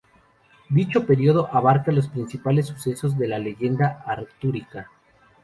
Dicho 0.69 1.05
período 1.05 1.47
abarca 1.53 1.91
los 1.91 2.07
principales 2.07 2.65
sucesos 2.65 3.15
de 3.19 3.27
la 3.27 3.37
leyenda 3.37 4.03
artúrica. 4.07 4.89